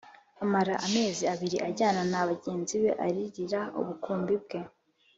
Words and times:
amara 0.43 0.73
amezi 0.85 1.23
abiri 1.33 1.57
Ajyana 1.67 2.01
na 2.11 2.21
bagenzi 2.27 2.75
be 2.83 2.91
aririra 3.05 3.61
ubukumi 3.79 4.33
bwe 4.43 4.59